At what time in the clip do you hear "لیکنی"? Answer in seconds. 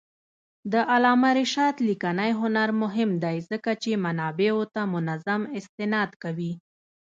1.87-2.31